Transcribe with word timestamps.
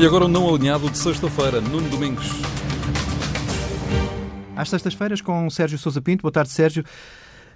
E 0.00 0.04
agora 0.04 0.24
o 0.24 0.28
não 0.28 0.52
alinhado 0.52 0.90
de 0.90 0.98
sexta-feira, 0.98 1.60
Nuno 1.60 1.88
Domingos. 1.88 2.26
Às 4.56 4.68
sextas-feiras 4.68 5.20
com 5.20 5.48
Sérgio 5.48 5.78
Sousa 5.78 6.02
Pinto. 6.02 6.22
Boa 6.22 6.32
tarde, 6.32 6.50
Sérgio. 6.50 6.84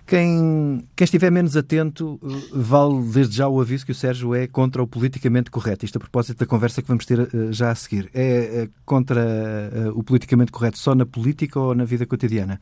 Quem, 0.06 0.86
quem, 0.94 1.04
estiver 1.04 1.32
menos 1.32 1.56
atento, 1.56 2.18
eh, 2.22 2.50
vale 2.52 3.02
desde 3.12 3.36
já 3.36 3.48
o 3.48 3.60
aviso 3.60 3.84
que 3.84 3.90
o 3.90 3.94
Sérgio 3.94 4.36
é 4.36 4.46
contra 4.46 4.80
o 4.80 4.86
politicamente 4.86 5.50
correto. 5.50 5.84
Isto 5.84 5.96
a 5.96 6.00
propósito 6.00 6.38
da 6.38 6.46
conversa 6.46 6.80
que 6.80 6.86
vamos 6.86 7.04
ter 7.04 7.18
uh, 7.18 7.52
já 7.52 7.72
a 7.72 7.74
seguir. 7.74 8.08
É 8.14 8.64
uh, 8.64 8.70
contra 8.86 9.20
uh, 9.20 9.98
o 9.98 10.04
politicamente 10.04 10.52
correto 10.52 10.78
só 10.78 10.94
na 10.94 11.04
política 11.04 11.58
ou 11.58 11.74
na 11.74 11.84
vida 11.84 12.06
cotidiana? 12.06 12.60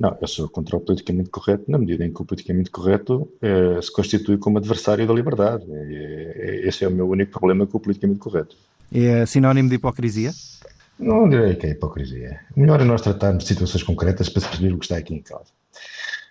Não, 0.00 0.16
eu 0.20 0.26
sou 0.26 0.48
contra 0.48 0.74
o 0.76 0.80
politicamente 0.80 1.28
correto 1.28 1.70
na 1.70 1.76
medida 1.76 2.04
em 2.04 2.12
que 2.12 2.22
o 2.22 2.24
politicamente 2.24 2.70
correto 2.70 3.28
se 3.82 3.92
constitui 3.92 4.38
como 4.38 4.58
adversário 4.58 5.04
da 5.04 5.12
liberdade. 5.12 5.64
esse 6.62 6.84
é 6.84 6.88
o 6.88 6.90
meu 6.92 7.08
único 7.08 7.32
problema 7.32 7.66
com 7.66 7.78
o 7.78 7.80
politicamente 7.80 8.20
correto. 8.20 8.56
É 8.92 9.26
sinónimo 9.26 9.68
de 9.68 9.74
hipocrisia? 9.74 10.32
Não 10.98 11.28
direi 11.28 11.54
que 11.54 11.66
é 11.66 11.70
hipocrisia. 11.70 12.40
Melhor 12.56 12.80
é 12.80 12.84
nós 12.84 13.02
tratarmos 13.02 13.44
de 13.44 13.48
situações 13.48 13.82
concretas 13.82 14.28
para 14.28 14.42
perceber 14.42 14.72
o 14.72 14.78
que 14.78 14.86
está 14.86 14.96
aqui 14.96 15.14
em 15.14 15.22
causa. 15.22 15.50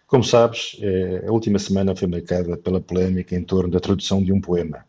Como 0.07 0.23
sabes, 0.23 0.77
eh, 0.81 1.25
a 1.27 1.31
última 1.31 1.59
semana 1.59 1.95
foi 1.95 2.07
marcada 2.07 2.57
pela 2.57 2.81
polémica 2.81 3.35
em 3.35 3.43
torno 3.43 3.69
da 3.69 3.79
tradução 3.79 4.23
de 4.23 4.33
um 4.33 4.41
poema. 4.41 4.85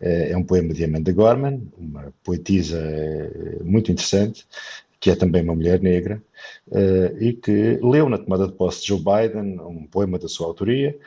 Eh, 0.00 0.32
é 0.32 0.36
um 0.36 0.42
poema 0.42 0.74
de 0.74 0.84
Amanda 0.84 1.12
Gorman, 1.12 1.62
uma 1.78 2.12
poetisa 2.24 2.78
eh, 2.80 3.60
muito 3.62 3.92
interessante, 3.92 4.46
que 5.00 5.10
é 5.10 5.14
também 5.14 5.42
uma 5.42 5.54
mulher 5.54 5.80
negra, 5.80 6.20
e 7.20 7.32
que 7.32 7.78
leu 7.80 8.08
na 8.08 8.18
tomada 8.18 8.48
de 8.48 8.52
posse 8.54 8.80
de 8.80 8.88
Joe 8.88 8.98
Biden 8.98 9.60
um 9.60 9.86
poema 9.86 10.18
da 10.18 10.26
sua 10.26 10.48
autoria, 10.48 10.98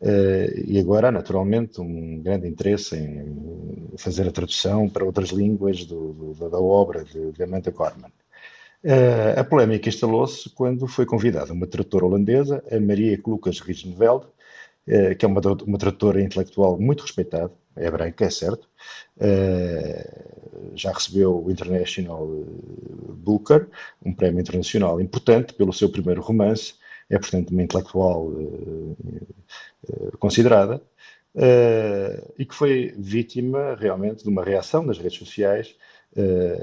e 0.00 0.78
agora 0.78 1.10
naturalmente 1.10 1.80
um 1.80 2.20
grande 2.22 2.46
interesse 2.46 2.96
em 2.96 3.96
fazer 3.96 4.28
a 4.28 4.32
tradução 4.32 4.88
para 4.88 5.04
outras 5.04 5.30
línguas 5.30 5.84
do, 5.84 6.34
do, 6.34 6.48
da 6.48 6.58
obra 6.58 7.04
de, 7.04 7.32
de 7.32 7.42
Amanda 7.42 7.70
Gorman. 7.70 8.12
Uh, 8.82 9.34
a 9.36 9.42
polémica 9.42 9.88
instalou-se 9.88 10.48
quando 10.50 10.86
foi 10.86 11.04
convidada 11.04 11.52
uma 11.52 11.66
tradutora 11.66 12.06
holandesa, 12.06 12.62
a 12.70 12.78
Maria 12.78 13.20
Lucas 13.26 13.58
Rigenveld, 13.58 14.24
uh, 14.26 15.16
que 15.16 15.24
é 15.24 15.28
uma, 15.28 15.40
uma 15.66 15.78
tradutora 15.78 16.22
intelectual 16.22 16.78
muito 16.78 17.02
respeitada, 17.02 17.52
é 17.74 17.90
branca, 17.90 18.24
é 18.24 18.30
certo, 18.30 18.68
uh, 19.16 20.76
já 20.76 20.92
recebeu 20.92 21.44
o 21.44 21.50
International 21.50 22.24
Booker, 23.16 23.66
um 24.04 24.14
prémio 24.14 24.40
internacional 24.40 25.00
importante 25.00 25.54
pelo 25.54 25.72
seu 25.72 25.88
primeiro 25.88 26.22
romance, 26.22 26.74
é 27.10 27.18
portanto 27.18 27.50
uma 27.50 27.62
intelectual 27.62 28.32
considerada, 30.18 30.82
e 32.38 32.44
que 32.44 32.54
foi 32.54 32.94
vítima 32.98 33.74
realmente 33.74 34.22
de 34.22 34.28
uma 34.28 34.44
reação 34.44 34.84
das 34.86 34.98
redes 34.98 35.18
sociais 35.18 35.76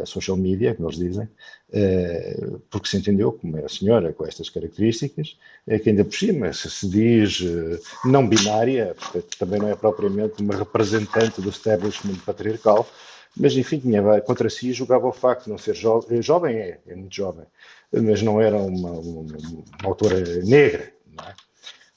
a 0.02 0.06
social 0.06 0.36
media, 0.38 0.74
como 0.74 0.90
eles 0.90 1.00
dizem, 1.00 1.26
uh, 1.26 2.60
porque 2.70 2.88
se 2.88 2.98
entendeu 2.98 3.32
como 3.32 3.58
é 3.58 3.66
a 3.66 3.70
senhora 3.70 4.12
com 4.12 4.26
estas 4.26 4.50
características, 4.50 5.38
é 5.68 5.80
que 5.80 5.90
ainda 5.90 6.04
por 6.04 6.16
cima, 6.16 6.52
se 6.52 6.88
diz 6.90 7.40
uh, 7.42 7.80
não 8.06 8.28
binária, 8.28 8.96
portanto, 8.96 9.38
também 9.38 9.60
não 9.60 9.70
é 9.70 9.76
propriamente 9.76 10.42
uma 10.42 10.56
representante 10.56 11.42
do 11.42 11.50
establishment 11.50 12.18
patriarcal, 12.26 12.88
mas 13.38 13.56
enfim, 13.56 13.80
tinha 13.80 14.22
contra 14.22 14.50
si 14.50 14.72
julgava 14.72 15.08
o 15.08 15.14
facto 15.14 15.46
de 15.46 15.52
não 15.52 15.58
ser 15.58 15.76
jovem, 15.76 16.22
jovem 16.22 16.56
é, 16.56 16.80
é 16.88 16.96
muito 16.96 17.16
jovem, 17.16 17.46
mas 17.92 18.22
não 18.22 18.42
era 18.42 18.58
uma, 18.58 18.92
uma, 18.92 19.22
uma 19.22 19.64
autora 19.84 20.20
negra, 20.44 20.92
não 21.18 21.26
é? 21.26 21.34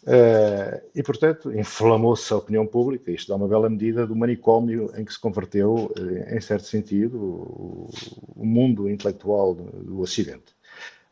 Uh, 0.09 0.81
e, 0.95 1.03
portanto, 1.03 1.53
inflamou-se 1.53 2.33
a 2.33 2.37
opinião 2.37 2.67
pública. 2.67 3.11
Isto 3.11 3.29
dá 3.29 3.37
uma 3.37 3.47
bela 3.47 3.69
medida 3.69 4.07
do 4.07 4.17
manicômio 4.17 4.91
em 4.97 5.05
que 5.05 5.13
se 5.13 5.21
converteu, 5.21 5.93
uh, 5.99 6.35
em 6.35 6.41
certo 6.41 6.67
sentido, 6.67 7.19
o, 7.19 7.91
o 8.35 8.47
mundo 8.47 8.89
intelectual 8.89 9.55
do, 9.55 10.01
Ocidente. 10.01 10.57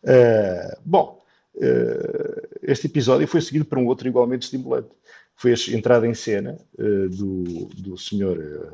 Uh, 0.02 0.80
bom, 0.82 1.20
este 2.62 2.86
episódio 2.86 3.28
foi 3.28 3.40
seguido 3.42 3.66
por 3.66 3.76
um 3.76 3.86
outro 3.86 4.08
igualmente 4.08 4.44
estimulante. 4.44 4.88
Foi 5.34 5.52
a 5.52 5.76
entrada 5.76 6.06
em 6.06 6.14
cena 6.14 6.58
do, 6.78 7.66
do 7.76 7.96
Sr. 7.96 8.72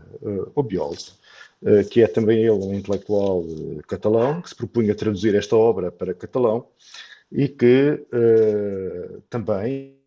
Obiols, 0.55 1.19
que 1.91 2.03
é 2.03 2.09
também 2.09 2.41
ele 2.41 2.50
um 2.50 2.75
intelectual 2.75 3.44
catalão, 3.87 4.43
que 4.43 4.49
se 4.49 4.55
propunha 4.55 4.97
traduzir 4.97 5.34
esta 5.37 5.56
obra 5.56 5.93
para 5.93 6.12
catalão 6.12 6.66
e 7.31 7.49
que 7.49 8.05
também 9.31 10.02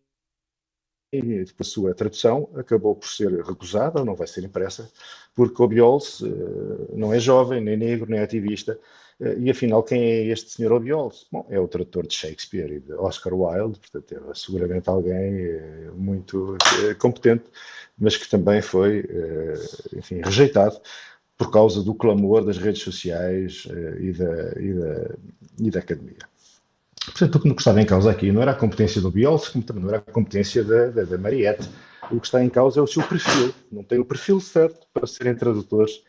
e 1.12 1.44
a 1.58 1.64
sua 1.64 1.94
tradução 1.94 2.48
acabou 2.54 2.94
por 2.94 3.08
ser 3.08 3.30
recusada, 3.42 4.04
não 4.04 4.14
vai 4.14 4.26
ser 4.26 4.44
impressa, 4.44 4.90
porque 5.34 5.62
Obiols 5.62 6.20
uh, 6.20 6.88
não 6.92 7.12
é 7.12 7.18
jovem, 7.18 7.60
nem 7.60 7.76
negro, 7.76 8.10
nem 8.10 8.20
ativista, 8.20 8.78
uh, 9.20 9.38
e 9.38 9.50
afinal 9.50 9.82
quem 9.82 10.02
é 10.02 10.24
este 10.26 10.50
senhor 10.50 10.72
Obiols? 10.72 11.26
Bom, 11.30 11.46
é 11.48 11.60
o 11.60 11.68
tradutor 11.68 12.06
de 12.06 12.14
Shakespeare 12.14 12.72
e 12.72 12.80
de 12.80 12.92
Oscar 12.94 13.32
Wilde, 13.34 13.78
portanto 13.78 14.30
é 14.30 14.34
seguramente 14.34 14.88
alguém 14.88 15.56
uh, 15.56 15.94
muito 15.94 16.56
competente, 16.98 17.44
mas 17.98 18.16
que 18.16 18.28
também 18.28 18.60
foi, 18.60 19.08
enfim, 19.96 20.20
rejeitado 20.22 20.78
por 21.38 21.50
causa 21.50 21.82
do 21.82 21.94
clamor 21.94 22.44
das 22.44 22.58
redes 22.58 22.82
sociais 22.82 23.66
e 24.00 24.12
da, 24.12 24.60
e, 24.60 24.74
da, 24.74 25.14
e 25.60 25.70
da 25.70 25.78
academia. 25.78 26.35
Portanto, 27.16 27.36
o 27.36 27.54
que 27.54 27.62
estava 27.62 27.80
em 27.80 27.86
causa 27.86 28.10
aqui 28.10 28.30
não 28.30 28.42
era 28.42 28.50
a 28.50 28.54
competência 28.54 29.00
do 29.00 29.10
Bielsa, 29.10 29.50
como 29.50 29.64
também 29.64 29.82
não 29.82 29.88
era 29.88 29.98
a 30.06 30.12
competência 30.12 30.62
da, 30.62 30.88
da, 30.88 31.04
da 31.04 31.16
Mariette. 31.16 31.66
O 32.10 32.20
que 32.20 32.26
está 32.26 32.44
em 32.44 32.50
causa 32.50 32.78
é 32.78 32.82
o 32.82 32.86
seu 32.86 33.02
perfil. 33.02 33.54
Não 33.72 33.82
tem 33.82 33.98
o 33.98 34.04
perfil 34.04 34.38
certo 34.38 34.86
para 34.92 35.06
serem 35.06 35.34
tradutores 35.34 36.02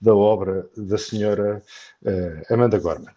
da 0.00 0.14
obra 0.14 0.66
da 0.74 0.96
senhora 0.96 1.62
uh, 2.02 2.54
Amanda 2.54 2.78
Gorman. 2.78 3.12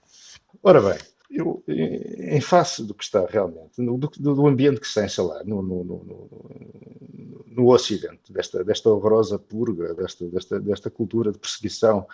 Ora 0.62 0.81
bem, 0.81 0.97
eu, 1.30 1.63
em 1.69 2.41
face 2.41 2.84
do 2.84 2.94
que 2.94 3.06
está 3.06 3.25
realmente, 3.25 3.81
no, 3.81 3.97
do, 3.97 4.09
do, 4.09 4.46
ambiente 4.46 4.81
que 4.81 4.88
se 4.88 5.00
a 5.00 5.06
instalar 5.06 5.46
no, 5.46 5.62
no, 5.62 5.84
no, 5.86 7.46
no 7.47 7.72
Ocidente, 7.72 8.31
desta, 8.31 8.62
desta 8.62 8.90
horrorosa 8.90 9.40
purga, 9.40 9.94
desta, 9.94 10.25
desta, 10.25 10.59
desta 10.59 10.90
cultura 10.90 11.31
de 11.31 11.40
perseguição 11.40 12.06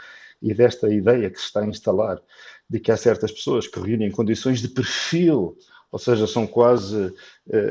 e 0.43 0.53
desta 0.53 0.93
ideia 0.93 1.29
que 1.29 1.39
se 1.39 1.45
está 1.45 1.61
a 1.61 1.67
instalar 1.67 2.21
de 2.73 2.79
que 2.79 2.91
há 2.91 2.97
certas 2.97 3.31
pessoas 3.31 3.67
que 3.67 3.79
reúnem 3.79 4.09
condições 4.09 4.59
de 4.59 4.67
perfil, 4.67 5.55
ou 5.91 5.99
seja, 5.99 6.25
são 6.25 6.47
quase 6.47 7.05
uh, 7.05 7.13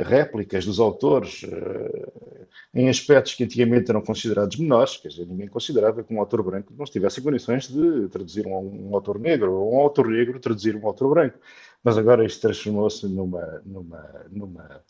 réplicas 0.04 0.64
dos 0.64 0.78
autores 0.78 1.42
uh, 1.42 2.48
em 2.72 2.88
aspectos 2.88 3.34
que 3.34 3.42
antigamente 3.42 3.90
eram 3.90 4.00
considerados 4.00 4.56
menores, 4.56 4.98
quer 4.98 5.08
dizer, 5.08 5.26
ninguém 5.26 5.48
considerava 5.48 6.04
que 6.04 6.14
um 6.14 6.20
autor 6.20 6.40
branco 6.44 6.72
não 6.78 6.84
estivesse 6.84 7.18
em 7.18 7.24
condições 7.24 7.66
de 7.66 8.08
traduzir 8.10 8.46
um, 8.46 8.90
um 8.90 8.94
autor 8.94 9.18
negro, 9.18 9.52
ou 9.54 9.74
um 9.74 9.80
autor 9.80 10.06
negro 10.06 10.38
traduzir 10.38 10.76
um 10.76 10.86
autor 10.86 11.10
branco. 11.10 11.36
Mas 11.82 11.98
agora 11.98 12.24
isto 12.24 12.40
transformou-se 12.40 13.04
numa, 13.08 13.60
numa, 13.66 14.26
numa, 14.30 14.82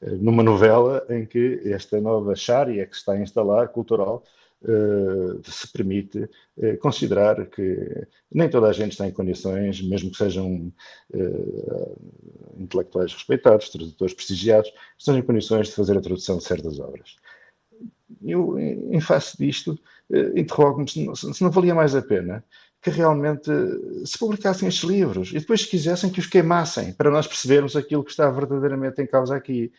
eh, 0.00 0.10
numa 0.10 0.44
novela 0.44 1.04
em 1.10 1.26
que 1.26 1.60
esta 1.64 2.00
nova 2.00 2.36
chária 2.36 2.86
que 2.86 2.94
se 2.94 3.00
está 3.00 3.14
a 3.14 3.20
instalar, 3.20 3.66
cultural, 3.70 4.22
Uh, 4.62 5.38
se 5.44 5.70
permite 5.70 6.18
uh, 6.56 6.78
considerar 6.80 7.46
que 7.46 8.06
nem 8.32 8.48
toda 8.48 8.68
a 8.68 8.72
gente 8.72 8.92
está 8.92 9.06
em 9.06 9.12
condições, 9.12 9.82
mesmo 9.82 10.10
que 10.10 10.16
sejam 10.16 10.72
uh, 11.12 11.96
intelectuais 12.56 13.12
respeitados, 13.12 13.68
tradutores 13.68 14.14
prestigiados, 14.14 14.72
estão 14.98 15.16
em 15.16 15.22
condições 15.22 15.68
de 15.68 15.74
fazer 15.74 15.96
a 15.96 16.00
tradução 16.00 16.38
de 16.38 16.44
certas 16.44 16.80
obras. 16.80 17.16
Eu, 18.24 18.58
em 18.58 19.00
face 19.00 19.36
disto, 19.36 19.78
interrogo-me 20.34 20.88
se, 20.88 21.06
se, 21.14 21.42
não 21.42 21.50
valia 21.50 21.74
mais 21.74 21.94
a 21.94 22.00
pena 22.00 22.42
que 22.80 22.90
realmente 22.90 23.50
se 24.04 24.18
publicassem 24.18 24.68
estes 24.68 24.88
livros 24.88 25.30
e 25.30 25.40
depois, 25.40 25.62
se 25.62 25.68
quisessem, 25.68 26.08
que 26.08 26.20
os 26.20 26.26
queimassem, 26.26 26.92
para 26.92 27.10
nós 27.10 27.26
percebermos 27.26 27.76
aquilo 27.76 28.04
que 28.04 28.10
está 28.10 28.30
verdadeiramente 28.30 29.02
em 29.02 29.06
causa 29.06 29.36
aqui. 29.36 29.72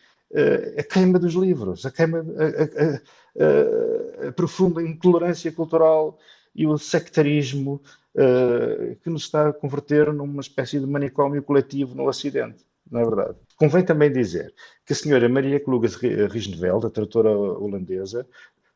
A 0.78 0.82
queima 0.82 1.18
dos 1.18 1.34
livros, 1.34 1.86
a 1.86 1.90
queima, 1.90 2.18
a, 2.18 4.24
a, 4.24 4.28
a 4.28 4.32
profunda 4.32 4.82
intolerância 4.82 5.50
cultural 5.50 6.18
e 6.54 6.66
o 6.66 6.76
sectarismo 6.76 7.80
uh, 8.14 8.96
que 8.96 9.08
nos 9.08 9.22
está 9.22 9.48
a 9.48 9.52
converter 9.52 10.12
numa 10.12 10.40
espécie 10.40 10.80
de 10.80 10.86
manicômio 10.86 11.42
coletivo 11.42 11.94
no 11.94 12.08
Ocidente, 12.08 12.66
não 12.90 13.00
é 13.00 13.04
verdade? 13.04 13.36
Convém 13.56 13.84
também 13.84 14.12
dizer 14.12 14.52
que 14.84 14.92
a 14.92 14.96
senhora 14.96 15.28
Maria 15.28 15.60
Kluges 15.60 15.94
Riesneveld, 15.94 16.86
a 16.86 16.90
tradutora 16.90 17.30
holandesa, 17.30 18.26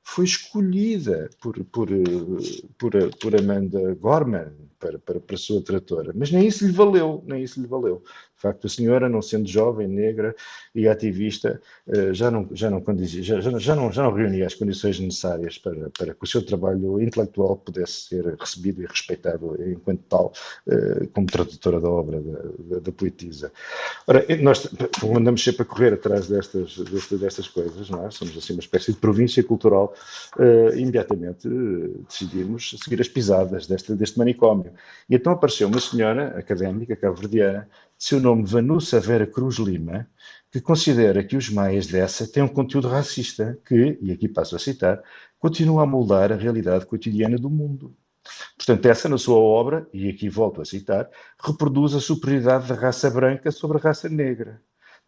foi 0.04 0.24
escolhida 0.24 1.30
por, 1.40 1.62
por, 1.64 1.88
por, 2.78 2.92
por 3.20 3.36
Amanda 3.36 3.94
Gorman, 3.94 4.52
para, 4.82 4.98
para, 4.98 5.20
para 5.20 5.36
a 5.36 5.38
sua 5.38 5.62
tratora. 5.62 6.12
Mas 6.12 6.32
nem 6.32 6.48
isso 6.48 6.66
lhe 6.66 6.72
valeu, 6.72 7.22
nem 7.24 7.44
isso 7.44 7.60
lhe 7.60 7.68
valeu. 7.68 8.02
De 8.34 8.42
facto, 8.42 8.66
a 8.66 8.70
senhora, 8.70 9.08
não 9.08 9.22
sendo 9.22 9.48
jovem, 9.48 9.86
negra 9.86 10.34
e 10.74 10.88
ativista, 10.88 11.62
eh, 11.86 12.12
já 12.12 12.28
não, 12.28 12.48
já 12.52 12.68
não, 12.68 12.80
condizia, 12.80 13.22
já, 13.22 13.40
já, 13.40 13.76
não, 13.76 13.92
já 13.92 14.02
não 14.02 14.12
reunia 14.12 14.44
as 14.44 14.54
condições 14.54 14.98
necessárias 14.98 15.58
para, 15.58 15.90
para 15.90 16.12
que 16.12 16.24
o 16.24 16.26
seu 16.26 16.44
trabalho 16.44 17.00
intelectual 17.00 17.56
pudesse 17.56 18.08
ser 18.08 18.34
recebido 18.34 18.82
e 18.82 18.86
respeitado 18.86 19.56
enquanto 19.64 20.02
tal, 20.08 20.32
eh, 20.68 21.06
como 21.12 21.28
tradutora 21.28 21.80
da 21.80 21.88
obra 21.88 22.20
da, 22.20 22.42
da, 22.58 22.78
da 22.80 22.92
poetisa. 22.92 23.52
Ora, 24.08 24.26
nós 24.40 24.68
andamos 25.16 25.44
sempre 25.44 25.62
a 25.62 25.64
correr 25.64 25.92
atrás 25.92 26.26
destas, 26.26 26.76
destas, 26.78 27.20
destas 27.20 27.46
coisas, 27.46 27.88
não 27.90 28.04
é? 28.04 28.10
Somos 28.10 28.36
assim 28.36 28.54
uma 28.54 28.60
espécie 28.60 28.92
de 28.92 28.98
província 28.98 29.44
cultural, 29.44 29.94
uh, 30.36 30.76
imediatamente 30.76 31.48
decidimos 32.08 32.74
seguir 32.82 33.00
as 33.00 33.08
pisadas 33.08 33.68
deste, 33.68 33.94
deste 33.94 34.18
manicômio. 34.18 34.71
E 35.08 35.14
então 35.14 35.32
apareceu 35.32 35.68
uma 35.68 35.80
senhora 35.80 36.38
académica 36.38 36.96
cabo-verdiana 36.96 37.68
seu 37.98 38.18
nome 38.18 38.44
Vanusa 38.44 38.98
Vera 38.98 39.26
Cruz 39.26 39.58
Lima, 39.58 40.08
que 40.50 40.60
considera 40.60 41.22
que 41.22 41.36
os 41.36 41.48
maias 41.48 41.86
dessa 41.86 42.26
têm 42.26 42.42
um 42.42 42.48
conteúdo 42.48 42.88
racista 42.88 43.56
que, 43.64 43.96
e 44.02 44.10
aqui 44.10 44.28
passo 44.28 44.56
a 44.56 44.58
citar, 44.58 45.00
continua 45.38 45.84
a 45.84 45.86
moldar 45.86 46.32
a 46.32 46.36
realidade 46.36 46.84
cotidiana 46.84 47.38
do 47.38 47.48
mundo. 47.48 47.94
Portanto, 48.56 48.86
essa, 48.86 49.08
na 49.08 49.18
sua 49.18 49.36
obra, 49.36 49.88
e 49.92 50.08
aqui 50.08 50.28
volto 50.28 50.60
a 50.60 50.64
citar, 50.64 51.08
reproduz 51.40 51.94
a 51.94 52.00
superioridade 52.00 52.68
da 52.68 52.74
raça 52.74 53.08
branca 53.08 53.52
sobre 53.52 53.78
a 53.78 53.80
raça 53.80 54.08
negra. 54.08 54.60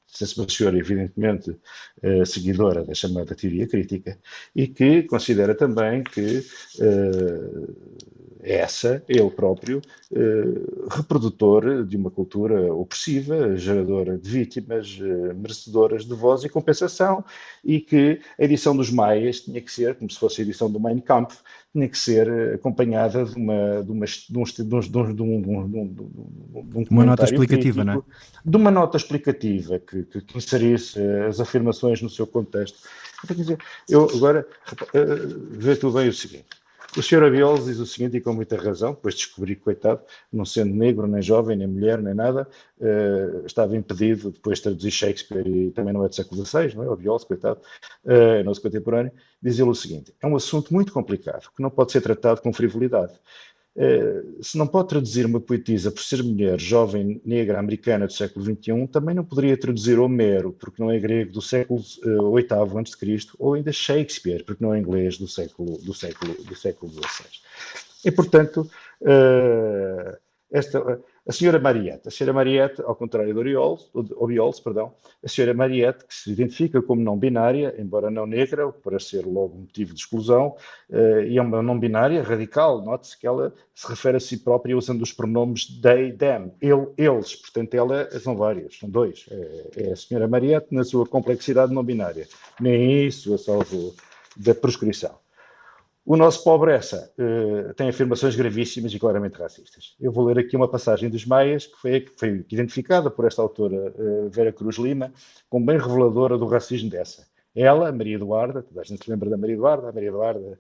Essa 0.09 0.27
senhora, 0.49 0.79
evidentemente, 0.79 1.59
eh, 2.03 2.25
seguidora 2.25 2.85
da 2.85 2.95
chamada 2.95 3.35
teoria 3.35 3.67
crítica, 3.67 4.19
e 4.55 4.69
que 4.69 5.03
considera 5.05 5.55
também 5.55 6.05
que 6.05 6.47
eh, 6.81 7.67
essa, 8.45 9.03
ele 9.09 9.31
próprio, 9.31 9.81
eh, 10.13 10.91
reprodutor 10.91 11.83
de 11.85 11.97
uma 11.97 12.11
cultura 12.11 12.73
opressiva, 12.75 13.57
geradora 13.57 14.19
de 14.19 14.29
vítimas, 14.29 14.99
eh, 15.01 15.33
merecedoras 15.33 16.05
de 16.05 16.15
voz 16.15 16.45
e 16.45 16.49
compensação, 16.51 17.25
e 17.65 17.81
que 17.81 18.21
a 18.39 18.45
edição 18.45 18.77
dos 18.77 18.91
Maias 18.91 19.41
tinha 19.41 19.63
que 19.63 19.73
ser, 19.73 19.95
como 19.95 20.11
se 20.11 20.19
fosse 20.19 20.43
a 20.43 20.45
edição 20.45 20.71
do 20.71 20.79
Mein 20.79 21.01
Kampf, 21.01 21.39
tinha 21.73 21.89
que 21.89 21.99
ser 21.99 22.55
acompanhada 22.55 23.25
de 23.25 23.35
uma, 23.35 23.83
de 23.83 23.91
uma, 23.91 24.07
de 24.07 24.39
um, 24.39 25.11
de 25.11 25.23
um, 25.23 26.87
uma 26.91 27.05
nota 27.07 27.25
explicativa, 27.25 27.83
não 27.83 27.95
é? 27.95 28.03
De 28.45 28.57
uma 28.59 28.71
nota 28.71 28.99
explicativa 28.99 29.79
que, 29.79 30.03
que, 30.05 30.21
que, 30.21 30.39
inserisse 30.39 31.01
as 31.27 31.41
afirmações 31.41 32.03
no 32.03 32.11
seu 32.11 32.27
contexto. 32.27 32.79
Eu 33.89 34.09
agora, 34.15 34.47
uh, 34.73 35.49
vê 35.51 35.75
tu 35.75 35.91
bem 35.91 36.09
o 36.09 36.13
seguinte, 36.13 36.45
o 36.97 37.03
Sr. 37.03 37.25
Abiolos 37.25 37.67
diz 37.67 37.79
o 37.79 37.87
seguinte, 37.87 38.17
e 38.17 38.21
com 38.21 38.33
muita 38.33 38.57
razão, 38.57 38.93
depois 38.93 39.15
descobri 39.15 39.57
coitado, 39.57 40.03
não 40.33 40.45
sendo 40.45 40.75
negro, 40.75 41.07
nem 41.07 41.21
jovem, 41.21 41.57
nem 41.57 41.67
mulher, 41.67 42.01
nem 42.01 42.15
nada, 42.15 42.49
uh, 42.79 43.45
estava 43.47 43.77
impedido 43.77 44.31
depois 44.31 44.59
de 44.59 44.65
traduzir 44.65 44.91
Shakespeare, 44.91 45.47
e 45.47 45.71
também 45.73 45.93
não 45.93 46.05
é 46.05 46.09
do 46.09 46.15
século 46.15 46.45
XVI, 46.45 46.75
não 46.75 46.85
é? 46.85 46.89
O 46.89 46.93
Abiolos, 46.93 47.25
coitado, 47.25 47.61
uh, 48.05 48.45
nosso 48.45 48.63
contemporâneo, 48.63 49.13
diz 49.43 49.59
ele 49.59 49.71
o 49.71 49.75
seguinte: 49.75 50.15
é 50.21 50.27
um 50.27 50.37
assunto 50.37 50.73
muito 50.73 50.93
complicado, 50.93 51.51
que 51.55 51.63
não 51.63 51.71
pode 51.71 51.93
ser 51.93 52.01
tratado 52.01 52.41
com 52.41 52.53
frivolidade. 52.53 53.13
Eh, 53.77 54.23
se 54.41 54.57
não 54.57 54.69
pode 54.69 54.89
traduzir 54.89 55.27
uma 55.27 55.41
poetisa 55.41 55.91
por 55.91 56.01
ser 56.01 56.23
mulher, 56.23 56.61
jovem, 56.61 57.21
negra, 57.25 57.59
americana 57.59 58.07
do 58.07 58.13
século 58.13 58.45
XXI, 58.45 58.87
também 58.87 59.17
não 59.17 59.25
poderia 59.25 59.57
traduzir 59.57 59.99
Homero, 59.99 60.53
porque 60.53 60.81
não 60.81 60.91
é 60.91 60.99
grego 60.99 61.33
do 61.33 61.43
século 61.43 61.81
VIII 61.81 62.17
uh, 62.17 62.37
a.C., 62.39 63.29
ou 63.37 63.55
ainda 63.55 63.73
Shakespeare, 63.73 64.45
porque 64.45 64.63
não 64.63 64.73
é 64.73 64.79
inglês 64.79 65.19
do 65.19 65.27
século, 65.27 65.79
do 65.79 65.93
século, 65.93 66.35
do 66.45 66.55
século 66.55 66.93
XVI. 66.93 67.27
E, 68.05 68.13
portanto, 68.13 68.71
uh, 69.01 70.17
esta, 70.53 71.03
a 71.27 71.33
senhora 71.33 71.59
Mariette, 71.59 72.09
a 72.09 72.11
senhora 72.11 72.35
Mariette, 72.35 72.83
ao 72.83 72.95
contrário 72.95 73.33
do 73.33 73.41
Orioles, 73.41 74.61
perdão, 74.61 74.93
a 75.25 75.29
senhora 75.29 75.55
Mariette, 75.55 76.05
que 76.05 76.15
se 76.15 76.31
identifica 76.31 76.83
como 76.83 77.01
não 77.01 77.19
binária, 77.19 77.75
embora 77.79 78.11
não 78.11 78.27
negra, 78.27 78.71
para 78.71 78.99
ser 78.99 79.25
logo 79.25 79.57
motivo 79.57 79.95
de 79.95 80.01
exclusão, 80.01 80.55
uh, 80.91 81.21
e 81.23 81.39
é 81.39 81.43
uma 81.43 81.63
não 81.63 81.79
binária 81.79 82.23
radical. 82.23 82.85
Note-se 82.85 83.19
que 83.19 83.27
ela 83.27 83.55
se 83.75 83.89
refere 83.89 84.19
a 84.19 84.21
si 84.21 84.37
própria 84.37 84.77
usando 84.77 85.01
os 85.01 85.13
pronomes 85.13 85.81
they, 85.81 86.13
them, 86.13 86.53
ele, 86.61 86.89
eles. 86.99 87.35
Portanto, 87.37 87.75
ela 87.75 88.11
são 88.21 88.37
vários, 88.37 88.79
são 88.79 88.91
dois. 88.91 89.27
É, 89.31 89.89
é 89.89 89.93
a 89.93 89.97
senhora 89.97 90.29
Mariette 90.29 90.75
na 90.75 90.85
sua 90.85 91.07
complexidade 91.07 91.73
não 91.73 91.83
binária. 91.83 92.29
Nem 92.61 93.07
isso 93.07 93.33
a 93.33 93.39
salvo 93.39 93.95
da 94.37 94.55
proscrição. 94.55 95.24
O 96.07 96.19
nosso 96.19 96.45
pobre 96.45 96.73
essa 96.73 97.11
uh, 97.19 97.73
tem 97.73 97.89
afirmações 97.89 98.37
gravíssimas 98.37 98.93
e 98.93 98.99
claramente 98.99 99.39
racistas. 99.39 99.97
Eu 99.99 100.13
vou 100.13 100.27
ler 100.27 100.39
aqui 100.39 100.55
uma 100.55 100.69
passagem 100.69 101.09
dos 101.09 101.25
Maias, 101.25 101.67
que 101.67 101.77
foi, 101.81 102.07
foi 102.17 102.45
identificada 102.51 103.11
por 103.11 103.25
esta 103.25 103.41
autora, 103.41 103.95
uh, 103.97 104.29
Vera 104.29 104.53
Cruz 104.53 104.77
Lima, 104.77 105.11
como 105.49 105.65
bem 105.65 105.79
reveladora 105.79 106.37
do 106.37 106.47
racismo 106.47 106.91
dessa. 106.91 107.27
Ela, 107.57 107.91
Maria 107.91 108.17
Eduarda, 108.17 108.63
toda 108.63 108.83
a 108.83 108.85
gente 108.85 109.03
se 109.03 109.11
lembra 109.11 109.31
da 109.31 109.39
Maria 109.39 109.55
Eduarda, 109.55 109.89
a 109.89 109.93
Maria 109.93 110.11
Eduarda 110.11 110.59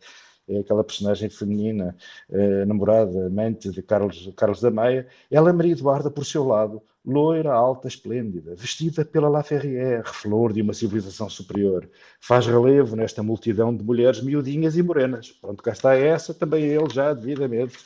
é 0.48 0.58
aquela 0.58 0.84
personagem 0.84 1.28
feminina, 1.30 1.96
uh, 2.28 2.66
namorada, 2.66 3.30
mente 3.30 3.70
de 3.70 3.82
Carlos, 3.82 4.30
Carlos 4.36 4.60
da 4.60 4.70
Meia, 4.70 5.06
ela, 5.30 5.52
Maria 5.52 5.72
Eduarda, 5.72 6.10
por 6.10 6.24
seu 6.24 6.46
lado, 6.46 6.82
loira, 7.04 7.52
alta, 7.52 7.86
esplêndida, 7.86 8.54
vestida 8.54 9.04
pela 9.04 9.28
La 9.28 9.42
Ferrière, 9.42 10.06
flor 10.06 10.52
de 10.52 10.62
uma 10.62 10.72
civilização 10.72 11.28
superior, 11.28 11.88
faz 12.20 12.46
relevo 12.46 12.96
nesta 12.96 13.22
multidão 13.22 13.74
de 13.76 13.84
mulheres 13.84 14.22
miudinhas 14.22 14.76
e 14.76 14.82
morenas. 14.82 15.30
Pronto, 15.30 15.62
cá 15.62 15.72
está 15.72 15.94
essa, 15.94 16.32
também 16.32 16.64
ele 16.64 16.88
já 16.92 17.12
devidamente 17.12 17.76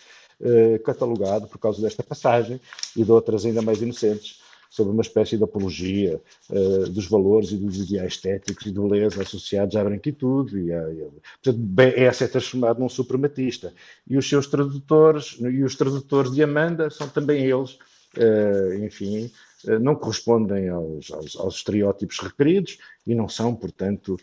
uh, 0.40 0.78
catalogado 0.84 1.49
por 1.49 1.58
causa 1.58 1.82
desta 1.82 2.02
passagem 2.02 2.60
e 2.96 3.05
de 3.05 3.10
outras 3.10 3.44
ainda 3.44 3.62
mais 3.62 3.82
inocentes, 3.82 4.40
sobre 4.69 4.93
uma 4.93 5.03
espécie 5.03 5.37
de 5.37 5.44
apologia 5.44 6.20
uh, 6.50 6.88
dos 6.91 7.06
valores 7.06 7.53
e 7.53 7.56
dos 7.56 7.79
ideais 7.79 8.15
estéticos 8.15 8.67
e 8.67 8.73
de 8.73 8.81
beleza 8.81 9.23
associados 9.23 9.76
à 9.76 9.85
branquitude. 9.85 10.59
E, 10.59 10.73
a, 10.73 10.93
e 10.93 11.09
portanto, 11.43 12.23
é 12.23 12.26
transformado 12.26 12.79
num 12.79 12.88
suprematista. 12.88 13.73
E 14.09 14.17
os 14.17 14.29
seus 14.29 14.47
tradutores, 14.47 15.38
e 15.41 15.62
os 15.62 15.75
tradutores 15.75 16.32
de 16.32 16.43
Amanda, 16.43 16.91
são 16.91 17.09
também 17.09 17.44
eles 17.44 17.79
eh, 18.17 18.79
enfim, 18.85 19.31
eh, 19.67 19.79
não 19.79 19.94
correspondem 19.94 20.69
aos, 20.69 21.11
aos, 21.11 21.37
aos, 21.37 21.56
estereótipos 21.56 22.19
requeridos 22.19 22.79
e 23.06 23.15
não 23.15 23.29
são, 23.29 23.55
portanto, 23.55 24.17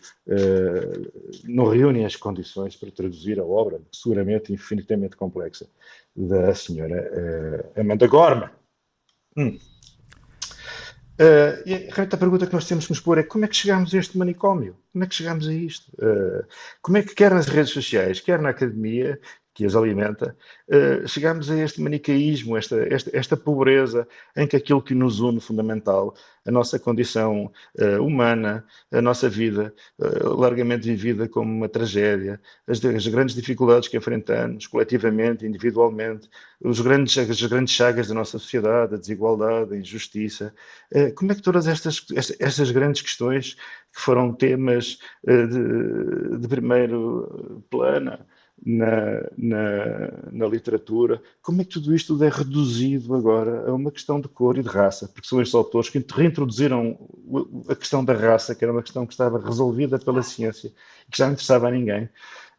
não 1.44 1.68
reúnem 1.68 2.04
as 2.04 2.16
condições 2.16 2.76
para 2.76 2.90
traduzir 2.90 3.38
a 3.38 3.44
obra, 3.44 3.80
seguramente 3.92 4.52
infinitamente 4.52 5.16
complexa, 5.16 5.66
da 6.14 6.54
senhora 6.54 7.72
Amanda 7.76 8.06
Gorman. 8.06 8.50
Hum. 9.36 9.58
Uh, 11.18 11.62
e 11.64 11.88
a 11.88 12.16
pergunta 12.18 12.46
que 12.46 12.52
nós 12.52 12.66
temos 12.66 12.84
que 12.84 12.92
nos 12.92 13.00
pôr 13.00 13.16
é 13.18 13.22
como 13.22 13.44
é 13.44 13.48
que 13.48 13.56
chegamos 13.56 13.94
a 13.94 13.98
este 13.98 14.18
manicômio? 14.18 14.76
Como 14.92 15.02
é 15.02 15.06
que 15.06 15.14
chegamos 15.14 15.48
a 15.48 15.52
isto? 15.52 15.90
Uh, 15.94 16.46
como 16.82 16.98
é 16.98 17.02
que, 17.02 17.14
quer 17.14 17.32
nas 17.32 17.46
redes 17.46 17.72
sociais, 17.72 18.20
quer 18.20 18.40
na 18.40 18.50
academia, 18.50 19.18
que 19.56 19.64
as 19.64 19.74
alimenta, 19.74 20.36
uh, 20.68 21.08
chegamos 21.08 21.50
a 21.50 21.56
este 21.56 21.80
manicaísmo, 21.80 22.58
esta, 22.58 22.76
esta, 22.92 23.10
esta, 23.16 23.36
pobreza 23.38 24.06
em 24.36 24.46
que 24.46 24.54
aquilo 24.54 24.82
que 24.82 24.94
nos 24.94 25.20
une 25.20 25.40
fundamental, 25.40 26.14
a 26.44 26.50
nossa 26.50 26.78
condição 26.78 27.50
uh, 27.80 28.02
humana, 28.02 28.66
a 28.92 29.00
nossa 29.00 29.30
vida, 29.30 29.74
uh, 29.98 30.34
largamente 30.38 30.86
vivida 30.86 31.26
como 31.26 31.50
uma 31.50 31.70
tragédia, 31.70 32.38
as, 32.68 32.84
as, 32.84 33.06
grandes 33.06 33.34
dificuldades 33.34 33.88
que 33.88 33.96
enfrentamos, 33.96 34.66
coletivamente, 34.66 35.46
individualmente, 35.46 36.28
os 36.60 36.78
grandes, 36.80 37.16
as 37.16 37.42
grandes 37.44 37.72
chagas 37.72 38.08
da 38.08 38.14
nossa 38.14 38.38
sociedade, 38.38 38.94
a 38.94 38.98
desigualdade, 38.98 39.72
a 39.72 39.78
injustiça, 39.78 40.54
como 41.14 41.32
é 41.32 41.34
que 41.34 41.42
todas 41.42 41.66
estas, 41.66 42.04
estas 42.38 42.70
grandes 42.70 43.00
questões 43.00 43.54
que 43.54 44.00
foram 44.00 44.32
temas 44.32 44.98
de, 45.24 46.38
de 46.38 46.48
primeiro 46.48 47.62
plano, 47.70 48.18
na, 48.64 49.22
na, 49.36 50.30
na, 50.32 50.46
literatura, 50.46 51.22
como 51.42 51.60
é 51.60 51.64
que 51.64 51.72
tudo 51.74 51.94
isto 51.94 52.22
é 52.24 52.28
reduzido 52.28 53.14
agora 53.14 53.68
a 53.68 53.74
uma 53.74 53.90
questão 53.90 54.20
de 54.20 54.28
cor 54.28 54.56
e 54.56 54.62
de 54.62 54.68
raça? 54.68 55.08
Porque 55.08 55.28
são 55.28 55.40
estes 55.40 55.54
autores 55.54 55.90
que 55.90 56.04
reintroduziram 56.14 56.98
a 57.68 57.74
questão 57.74 58.04
da 58.04 58.14
raça, 58.14 58.54
que 58.54 58.64
era 58.64 58.72
uma 58.72 58.82
questão 58.82 59.06
que 59.06 59.12
estava 59.12 59.38
resolvida 59.38 59.98
pela 59.98 60.22
ciência 60.22 60.72
e 61.06 61.10
que 61.10 61.18
já 61.18 61.26
não 61.26 61.34
interessava 61.34 61.68
a 61.68 61.70
ninguém. 61.70 62.08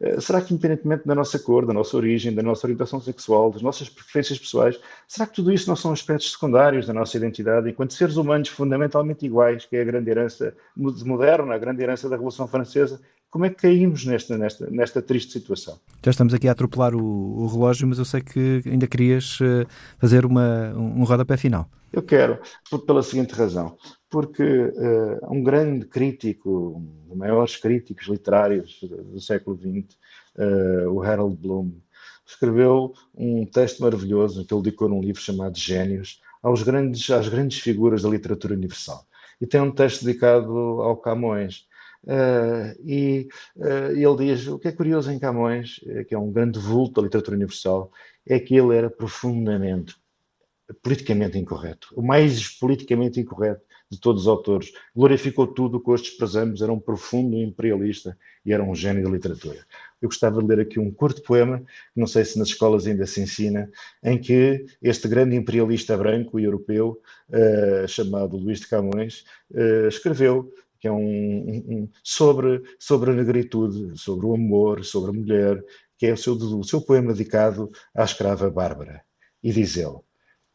Eh, 0.00 0.20
será 0.20 0.40
que, 0.40 0.54
independentemente 0.54 1.06
da 1.06 1.14
nossa 1.14 1.38
cor, 1.38 1.66
da 1.66 1.72
nossa 1.72 1.96
origem, 1.96 2.34
da 2.34 2.42
nossa 2.42 2.66
orientação 2.66 3.00
sexual, 3.00 3.50
das 3.50 3.62
nossas 3.62 3.88
preferências 3.88 4.38
pessoais, 4.38 4.78
será 5.06 5.26
que 5.26 5.34
tudo 5.34 5.52
isso 5.52 5.68
não 5.68 5.76
são 5.76 5.92
aspectos 5.92 6.32
secundários 6.32 6.86
da 6.86 6.92
nossa 6.92 7.16
identidade 7.16 7.68
enquanto 7.68 7.94
seres 7.94 8.16
humanos 8.16 8.48
fundamentalmente 8.48 9.26
iguais, 9.26 9.64
que 9.64 9.76
é 9.76 9.82
a 9.82 9.84
grande 9.84 10.10
herança 10.10 10.54
moderna, 10.76 11.54
a 11.54 11.58
grande 11.58 11.82
herança 11.82 12.08
da 12.08 12.16
Revolução 12.16 12.46
Francesa 12.46 13.00
como 13.30 13.44
é 13.44 13.50
que 13.50 13.56
caímos 13.56 14.06
nesta, 14.06 14.38
nesta, 14.38 14.70
nesta 14.70 15.02
triste 15.02 15.32
situação? 15.32 15.78
Já 16.02 16.10
estamos 16.10 16.32
aqui 16.32 16.48
a 16.48 16.52
atropelar 16.52 16.94
o, 16.94 17.42
o 17.42 17.46
relógio, 17.46 17.86
mas 17.86 17.98
eu 17.98 18.04
sei 18.04 18.22
que 18.22 18.62
ainda 18.64 18.86
querias 18.86 19.38
eh, 19.42 19.66
fazer 19.98 20.24
uma, 20.24 20.72
um 20.74 21.04
rodapé 21.04 21.36
final. 21.36 21.68
Eu 21.92 22.02
quero, 22.02 22.38
por, 22.70 22.80
pela 22.80 23.02
seguinte 23.02 23.34
razão. 23.34 23.76
Porque 24.10 24.42
uh, 24.42 25.32
um 25.32 25.42
grande 25.42 25.86
crítico, 25.86 26.76
um 26.76 27.08
dos 27.08 27.16
maiores 27.16 27.56
críticos 27.56 28.06
literários 28.06 28.80
do 28.82 29.20
século 29.20 29.56
XX, 29.56 29.96
uh, 30.38 30.90
o 30.90 31.02
Harold 31.02 31.36
Bloom, 31.36 31.72
escreveu 32.26 32.92
um 33.14 33.46
texto 33.46 33.80
maravilhoso 33.80 34.44
que 34.44 34.52
ele 34.52 34.62
dedicou 34.62 34.88
num 34.88 35.00
livro 35.00 35.20
chamado 35.20 35.58
Gênios 35.58 36.20
aos 36.42 36.62
grandes, 36.62 37.08
às 37.10 37.28
grandes 37.28 37.58
figuras 37.58 38.02
da 38.02 38.08
literatura 38.08 38.54
universal. 38.54 39.06
E 39.40 39.46
tem 39.46 39.60
um 39.60 39.70
texto 39.70 40.04
dedicado 40.04 40.52
ao 40.82 40.96
Camões. 40.96 41.66
Uh, 42.04 42.78
e 42.84 43.28
uh, 43.56 43.92
ele 43.92 44.34
diz: 44.34 44.46
o 44.46 44.58
que 44.58 44.68
é 44.68 44.72
curioso 44.72 45.10
em 45.10 45.18
Camões, 45.18 45.80
que 46.06 46.14
é 46.14 46.18
um 46.18 46.30
grande 46.30 46.58
vulto 46.58 47.00
da 47.00 47.02
literatura 47.02 47.36
universal, 47.36 47.90
é 48.26 48.38
que 48.38 48.54
ele 48.54 48.76
era 48.76 48.90
profundamente 48.90 49.96
politicamente 50.82 51.38
incorreto, 51.38 51.88
o 51.96 52.02
mais 52.02 52.48
politicamente 52.58 53.20
incorreto 53.20 53.62
de 53.90 53.98
todos 53.98 54.22
os 54.22 54.28
autores. 54.28 54.72
Glorificou 54.94 55.46
tudo 55.46 55.78
o 55.78 55.80
que 55.80 55.90
hoje 55.90 56.04
desprezamos, 56.04 56.60
era 56.60 56.72
um 56.72 56.78
profundo 56.78 57.36
imperialista 57.36 58.16
e 58.44 58.52
era 58.52 58.62
um 58.62 58.74
gênio 58.74 59.02
da 59.02 59.10
literatura. 59.10 59.64
Eu 60.00 60.08
gostava 60.08 60.40
de 60.40 60.46
ler 60.46 60.60
aqui 60.60 60.78
um 60.78 60.90
curto 60.90 61.22
poema, 61.22 61.62
não 61.96 62.06
sei 62.06 62.24
se 62.24 62.38
nas 62.38 62.48
escolas 62.48 62.86
ainda 62.86 63.06
se 63.06 63.20
ensina, 63.20 63.70
em 64.02 64.18
que 64.18 64.66
este 64.82 65.08
grande 65.08 65.36
imperialista 65.36 65.96
branco 65.96 66.38
e 66.38 66.44
europeu, 66.44 67.00
uh, 67.30 67.88
chamado 67.88 68.36
Luís 68.36 68.60
de 68.60 68.68
Camões, 68.68 69.24
uh, 69.50 69.88
escreveu 69.88 70.52
que 70.78 70.86
é 70.86 70.92
um, 70.92 70.98
um, 71.00 71.88
sobre, 72.04 72.62
sobre 72.78 73.10
a 73.10 73.14
negritude, 73.14 73.98
sobre 73.98 74.26
o 74.26 74.34
amor, 74.34 74.84
sobre 74.84 75.10
a 75.10 75.12
mulher, 75.12 75.60
que 75.96 76.06
é 76.06 76.12
o 76.12 76.16
seu, 76.16 76.34
o 76.34 76.62
seu 76.62 76.80
poema 76.80 77.12
dedicado 77.12 77.68
à 77.92 78.04
escrava 78.04 78.48
Bárbara. 78.48 79.02
E 79.42 79.52
diz 79.52 79.76
ele: 79.76 79.98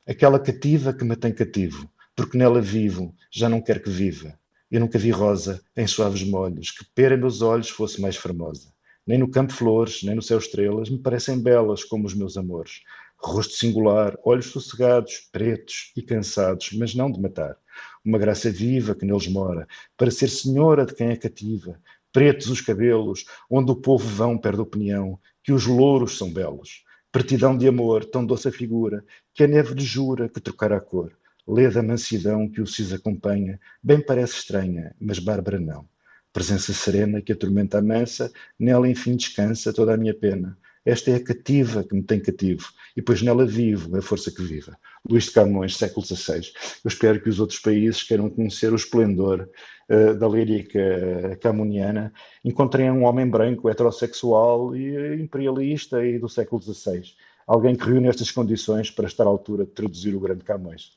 Aquela 0.05 0.37
cativa 0.37 0.93
que 0.93 1.05
me 1.05 1.15
tem 1.15 1.33
cativo, 1.33 1.89
porque 2.13 2.37
nela 2.37 2.59
vivo, 2.59 3.15
já 3.31 3.47
não 3.47 3.61
quer 3.61 3.81
que 3.81 3.89
viva. 3.89 4.37
Eu 4.69 4.81
nunca 4.81 4.99
vi 4.99 5.11
rosa 5.11 5.63
em 5.77 5.87
suaves 5.87 6.25
molhos, 6.25 6.71
que 6.71 6.83
pera 6.93 7.15
meus 7.15 7.41
olhos 7.41 7.69
fosse 7.69 8.01
mais 8.01 8.17
formosa. 8.17 8.67
Nem 9.07 9.17
no 9.17 9.31
campo 9.31 9.53
flores, 9.53 10.03
nem 10.03 10.13
no 10.13 10.21
céu 10.21 10.39
estrelas, 10.39 10.89
me 10.89 10.97
parecem 10.97 11.41
belas 11.41 11.85
como 11.85 12.05
os 12.05 12.13
meus 12.13 12.35
amores. 12.35 12.81
Rosto 13.17 13.53
singular, 13.53 14.17
olhos 14.25 14.47
sossegados, 14.47 15.29
pretos 15.31 15.93
e 15.95 16.01
cansados, 16.01 16.73
mas 16.73 16.93
não 16.93 17.09
de 17.09 17.21
matar. 17.21 17.55
Uma 18.03 18.17
graça 18.17 18.51
viva 18.51 18.93
que 18.93 19.05
neles 19.05 19.29
mora, 19.29 19.65
para 19.95 20.11
ser 20.11 20.27
senhora 20.27 20.85
de 20.85 20.93
quem 20.93 21.11
é 21.11 21.15
cativa. 21.15 21.79
Pretos 22.11 22.47
os 22.47 22.59
cabelos, 22.59 23.23
onde 23.49 23.71
o 23.71 23.75
povo 23.77 24.05
vão 24.05 24.37
perde 24.37 24.59
opinião, 24.59 25.17
que 25.41 25.53
os 25.53 25.65
louros 25.65 26.17
são 26.17 26.29
belos. 26.29 26.83
Pretidão 27.13 27.55
de 27.55 27.67
amor, 27.67 28.05
tão 28.05 28.25
doce 28.25 28.47
a 28.47 28.51
figura, 28.51 29.05
que 29.35 29.43
a 29.43 29.47
neve 29.47 29.75
lhe 29.75 29.83
jura 29.83 30.27
que 30.27 30.41
trocará 30.41 30.77
a 30.77 30.81
cor. 30.81 31.15
Lê 31.47 31.69
da 31.69 31.83
mansidão 31.83 32.49
que 32.49 32.59
o 32.59 32.65
cis 32.65 32.91
acompanha, 32.91 33.59
bem 33.83 34.03
parece 34.03 34.37
estranha, 34.37 34.95
mas 34.99 35.19
Bárbara 35.19 35.59
não. 35.59 35.87
Presença 36.33 36.73
serena 36.73 37.21
que 37.21 37.31
a 37.31 37.35
tormenta 37.35 37.77
amansa, 37.77 38.31
nela 38.59 38.89
enfim 38.89 39.15
descansa 39.15 39.71
toda 39.71 39.93
a 39.93 39.97
minha 39.97 40.15
pena. 40.15 40.57
Esta 40.85 41.11
é 41.11 41.15
a 41.15 41.23
cativa 41.23 41.83
que 41.83 41.95
me 41.95 42.03
tem 42.03 42.19
cativo, 42.19 42.67
e 42.95 43.01
pois 43.01 43.21
nela 43.21 43.45
vivo, 43.45 43.95
a 43.97 44.01
força 44.01 44.29
que 44.31 44.43
viva. 44.43 44.77
Luís 45.09 45.25
de 45.25 45.31
Camões, 45.31 45.77
século 45.77 46.05
XVI. 46.05 46.51
Eu 46.83 46.87
espero 46.87 47.21
que 47.21 47.29
os 47.29 47.39
outros 47.39 47.59
países 47.59 48.03
queiram 48.03 48.29
conhecer 48.29 48.71
o 48.71 48.75
esplendor 48.75 49.49
uh, 49.89 50.13
da 50.13 50.27
lírica 50.27 51.37
camoniana, 51.41 52.13
encontrem 52.43 52.91
um 52.91 53.03
homem 53.03 53.27
branco, 53.27 53.69
heterossexual 53.69 54.75
e 54.75 55.21
imperialista 55.21 56.05
e 56.05 56.19
do 56.19 56.27
século 56.27 56.61
XVI 56.61 57.13
alguém 57.47 57.75
que 57.75 57.85
reúne 57.85 58.07
estas 58.07 58.31
condições 58.31 58.89
para 58.89 59.07
estar 59.07 59.23
à 59.23 59.27
altura 59.27 59.65
de 59.65 59.71
traduzir 59.71 60.15
o 60.15 60.19
grande 60.19 60.43
Camões. 60.43 60.91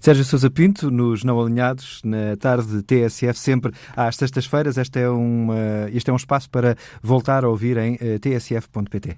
Sérgio 0.00 0.24
Sousa 0.24 0.50
Pinto, 0.50 0.90
nos 0.90 1.24
Não 1.24 1.40
Alinhados, 1.40 2.00
na 2.04 2.36
tarde 2.36 2.68
de 2.68 2.82
TSF, 2.82 3.38
sempre 3.38 3.72
às 3.96 4.16
sextas-feiras. 4.16 4.76
Este, 4.76 4.98
é 4.98 5.06
este 5.92 6.10
é 6.10 6.12
um 6.12 6.16
espaço 6.16 6.50
para 6.50 6.76
voltar 7.02 7.44
a 7.44 7.48
ouvir 7.48 7.76
em 7.78 7.96
eh, 8.00 8.18
tsf.pt. 8.18 9.10